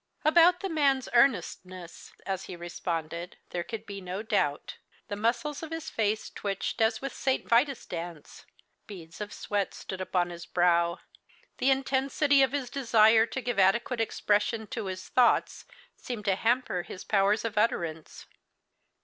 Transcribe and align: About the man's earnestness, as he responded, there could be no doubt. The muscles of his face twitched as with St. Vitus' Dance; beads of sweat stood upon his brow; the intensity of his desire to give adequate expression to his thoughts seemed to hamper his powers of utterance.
About 0.25 0.61
the 0.61 0.67
man's 0.69 1.07
earnestness, 1.13 2.11
as 2.25 2.45
he 2.45 2.55
responded, 2.55 3.37
there 3.51 3.63
could 3.63 3.85
be 3.85 4.01
no 4.01 4.23
doubt. 4.23 4.77
The 5.09 5.15
muscles 5.15 5.61
of 5.61 5.69
his 5.69 5.91
face 5.91 6.31
twitched 6.31 6.81
as 6.81 7.03
with 7.03 7.13
St. 7.13 7.47
Vitus' 7.47 7.85
Dance; 7.85 8.47
beads 8.87 9.21
of 9.21 9.31
sweat 9.31 9.75
stood 9.75 10.01
upon 10.01 10.31
his 10.31 10.47
brow; 10.47 10.97
the 11.59 11.69
intensity 11.69 12.41
of 12.41 12.51
his 12.51 12.71
desire 12.71 13.27
to 13.27 13.41
give 13.41 13.59
adequate 13.59 14.01
expression 14.01 14.65
to 14.73 14.85
his 14.87 15.07
thoughts 15.07 15.65
seemed 15.95 16.25
to 16.25 16.33
hamper 16.33 16.81
his 16.81 17.03
powers 17.03 17.45
of 17.45 17.55
utterance. 17.55 18.25